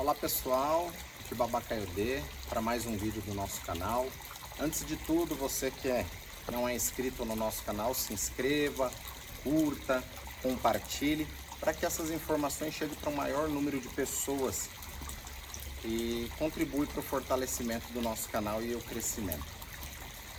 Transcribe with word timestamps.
Olá 0.00 0.14
pessoal, 0.14 0.90
aqui 1.22 1.34
Babacaiodê 1.34 2.22
para 2.48 2.62
mais 2.62 2.86
um 2.86 2.96
vídeo 2.96 3.20
do 3.20 3.34
nosso 3.34 3.60
canal. 3.60 4.06
Antes 4.58 4.82
de 4.86 4.96
tudo, 4.96 5.34
você 5.34 5.70
que 5.70 5.88
é, 5.88 6.06
não 6.50 6.66
é 6.66 6.74
inscrito 6.74 7.22
no 7.26 7.36
nosso 7.36 7.62
canal, 7.64 7.92
se 7.92 8.14
inscreva, 8.14 8.90
curta, 9.44 10.02
compartilhe 10.42 11.28
para 11.60 11.74
que 11.74 11.84
essas 11.84 12.10
informações 12.10 12.72
cheguem 12.72 12.96
para 12.96 13.10
o 13.10 13.14
maior 13.14 13.50
número 13.50 13.78
de 13.78 13.88
pessoas 13.88 14.70
e 15.84 16.30
contribui 16.38 16.86
para 16.86 17.00
o 17.00 17.02
fortalecimento 17.02 17.92
do 17.92 18.00
nosso 18.00 18.26
canal 18.30 18.62
e 18.62 18.74
o 18.74 18.80
crescimento. 18.80 19.44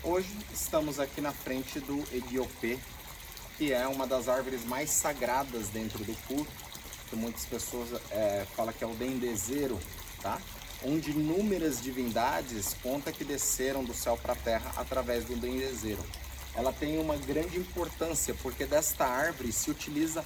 Hoje 0.01 0.35
estamos 0.51 0.99
aqui 0.99 1.21
na 1.21 1.33
frente 1.33 1.79
do 1.79 2.03
Ediopê, 2.11 2.79
que 3.59 3.71
é 3.71 3.87
uma 3.87 4.07
das 4.07 4.27
árvores 4.27 4.65
mais 4.65 4.89
sagradas 4.89 5.67
dentro 5.67 6.03
do 6.03 6.15
culto, 6.25 6.70
que 7.11 7.15
muitas 7.17 7.43
pessoas 7.45 7.89
é, 8.09 8.47
falam 8.55 8.73
que 8.73 8.83
é 8.83 8.87
o 8.87 8.95
dendezeiro, 8.95 9.77
tá? 10.21 10.39
onde 10.83 11.11
inúmeras 11.11 11.81
divindades 11.81 12.73
conta 12.81 13.11
que 13.11 13.23
desceram 13.23 13.83
do 13.83 13.93
céu 13.93 14.17
para 14.17 14.33
a 14.33 14.35
terra 14.35 14.71
através 14.77 15.25
do 15.25 15.35
dendezeiro. 15.35 16.03
Ela 16.55 16.71
tem 16.71 16.97
uma 16.97 17.17
grande 17.17 17.59
importância, 17.59 18.33
porque 18.41 18.65
desta 18.65 19.05
árvore 19.05 19.51
se 19.51 19.69
utiliza 19.69 20.23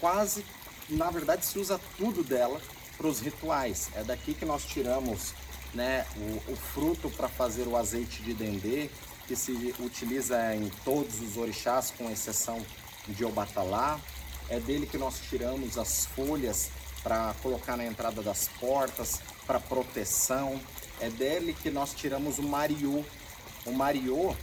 quase, 0.00 0.44
na 0.88 1.10
verdade 1.10 1.46
se 1.46 1.58
usa 1.58 1.80
tudo 1.96 2.22
dela 2.22 2.60
para 2.98 3.06
os 3.06 3.20
rituais. 3.20 3.88
É 3.94 4.02
daqui 4.02 4.34
que 4.34 4.44
nós 4.44 4.64
tiramos 4.64 5.32
né, 5.74 6.04
o, 6.16 6.52
o 6.52 6.56
fruto 6.56 7.08
para 7.10 7.28
fazer 7.28 7.68
o 7.68 7.76
azeite 7.76 8.22
de 8.22 8.34
dendê, 8.34 8.90
que 9.28 9.36
se 9.36 9.74
utiliza 9.78 10.54
em 10.54 10.70
todos 10.84 11.20
os 11.20 11.36
orixás, 11.36 11.92
com 11.96 12.10
exceção 12.10 12.64
de 13.08 13.24
Obatalá. 13.24 14.00
É 14.48 14.60
dele 14.60 14.86
que 14.86 14.98
nós 14.98 15.20
tiramos 15.28 15.76
as 15.76 16.06
folhas 16.06 16.70
para 17.02 17.34
colocar 17.42 17.76
na 17.76 17.84
entrada 17.84 18.22
das 18.22 18.48
portas, 18.60 19.20
para 19.46 19.60
proteção. 19.60 20.60
É 21.00 21.10
dele 21.10 21.52
que 21.52 21.70
nós 21.70 21.92
tiramos 21.94 22.38
o 22.38 22.42
mariô. 22.42 23.04
O 23.64 23.72
mariô 23.72 24.34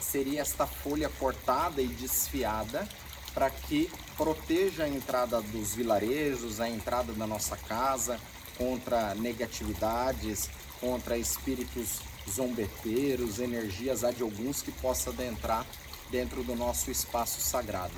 seria 0.00 0.42
esta 0.42 0.66
folha 0.66 1.08
cortada 1.18 1.82
e 1.82 1.88
desfiada 1.88 2.88
para 3.32 3.50
que 3.50 3.90
proteja 4.16 4.84
a 4.84 4.88
entrada 4.88 5.40
dos 5.40 5.74
vilarejos, 5.74 6.60
a 6.60 6.68
entrada 6.68 7.12
da 7.12 7.26
nossa 7.26 7.56
casa 7.56 8.20
contra 8.56 9.14
negatividades, 9.16 10.48
contra 10.80 11.18
espíritos 11.18 11.98
zombeteiros, 12.30 13.40
energias 13.40 14.00
de 14.16 14.22
alguns 14.22 14.62
que 14.62 14.70
possa 14.70 15.10
adentrar 15.10 15.66
dentro 16.10 16.44
do 16.44 16.54
nosso 16.54 16.90
espaço 16.90 17.40
sagrado. 17.40 17.94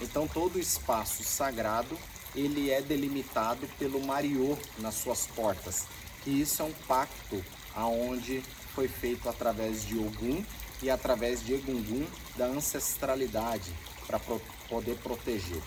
Então 0.00 0.28
todo 0.28 0.58
espaço 0.58 1.24
sagrado 1.24 1.96
ele 2.34 2.70
é 2.70 2.82
delimitado 2.82 3.66
pelo 3.78 4.04
Mariô 4.04 4.56
nas 4.78 4.94
suas 4.94 5.26
portas. 5.26 5.86
E 6.26 6.40
isso 6.40 6.62
é 6.62 6.64
um 6.66 6.72
pacto 6.86 7.42
aonde 7.74 8.42
foi 8.74 8.88
feito 8.88 9.28
através 9.28 9.84
de 9.86 9.96
Ogum 9.96 10.44
e 10.82 10.90
através 10.90 11.42
de 11.42 11.54
Egungun 11.54 12.06
da 12.36 12.46
ancestralidade 12.46 13.72
para 14.06 14.18
pro 14.18 14.40
poder 14.68 14.96
proteger. 14.98 15.62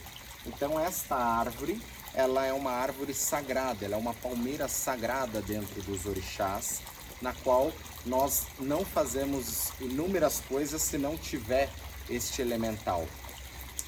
Então 0.45 0.80
esta 0.80 1.16
árvore, 1.16 1.81
ela 2.13 2.45
é 2.45 2.53
uma 2.53 2.72
árvore 2.72 3.13
sagrada, 3.13 3.85
ela 3.85 3.95
é 3.95 3.97
uma 3.97 4.13
palmeira 4.13 4.67
sagrada 4.67 5.41
dentro 5.41 5.81
dos 5.81 6.05
orixás, 6.05 6.81
na 7.22 7.33
qual 7.33 7.72
nós 8.05 8.45
não 8.59 8.85
fazemos 8.85 9.72
inúmeras 9.80 10.41
coisas 10.47 10.81
se 10.81 10.97
não 10.97 11.17
tiver 11.17 11.69
este 12.09 12.41
elemental. 12.41 13.07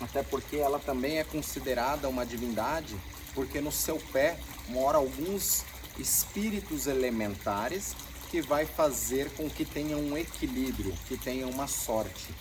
Até 0.01 0.23
porque 0.23 0.57
ela 0.57 0.79
também 0.79 1.19
é 1.19 1.23
considerada 1.23 2.09
uma 2.09 2.25
divindade, 2.25 2.95
porque 3.33 3.61
no 3.61 3.71
seu 3.71 3.97
pé 4.11 4.37
mora 4.67 4.97
alguns 4.97 5.63
espíritos 5.97 6.87
elementares 6.87 7.95
que 8.29 8.41
vai 8.41 8.65
fazer 8.65 9.29
com 9.31 9.49
que 9.49 9.63
tenha 9.63 9.97
um 9.97 10.17
equilíbrio, 10.17 10.93
que 11.07 11.17
tenha 11.17 11.47
uma 11.47 11.67
sorte. 11.67 12.33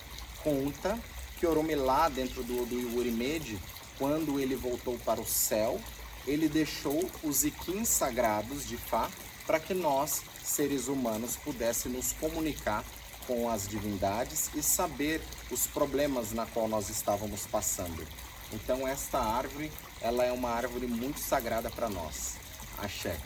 Conta 0.43 0.99
que 1.39 1.47
Oromilá, 1.47 2.09
dentro 2.09 2.43
do, 2.43 2.65
do 2.65 2.97
Urimed, 2.97 3.59
quando 3.99 4.41
ele 4.41 4.55
voltou 4.55 4.99
para 4.99 5.21
o 5.21 5.27
céu, 5.27 5.81
ele 6.27 6.49
deixou 6.49 7.11
os 7.23 7.45
iquins 7.45 7.89
sagrados 7.89 8.67
de 8.67 8.77
Fá 8.77 9.11
para 9.47 9.59
que 9.59 9.75
nós, 9.75 10.23
seres 10.45 10.87
humanos, 10.87 11.37
pudéssemos 11.37 11.97
nos 11.97 12.13
comunicar 12.13 12.85
com 13.31 13.49
as 13.49 13.69
divindades 13.69 14.51
e 14.57 14.61
saber 14.61 15.23
os 15.53 15.65
problemas 15.65 16.33
na 16.33 16.47
qual 16.47 16.67
nós 16.67 16.89
estávamos 16.89 17.47
passando. 17.47 18.05
Então 18.53 18.89
esta 18.89 19.21
árvore, 19.21 19.71
ela 20.01 20.25
é 20.25 20.33
uma 20.33 20.51
árvore 20.51 20.89
muito 20.89 21.21
sagrada 21.21 21.71
para 21.71 21.89
nós. 21.89 22.35
Axé. 22.77 23.17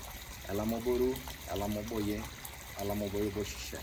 Ela 0.46 0.66
moboru, 0.66 1.14
ela 1.48 1.66
moboye, 1.66 2.22
ela 2.78 2.94
moboye 2.94 3.30
boxixé. 3.30 3.78